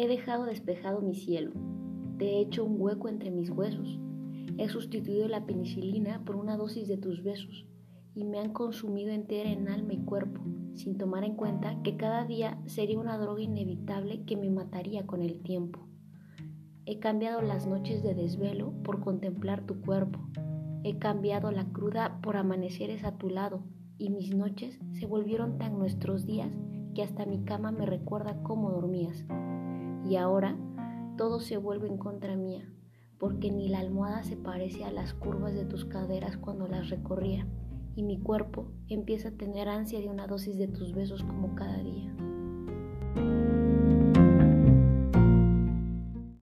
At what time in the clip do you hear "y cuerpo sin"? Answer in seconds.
9.94-10.98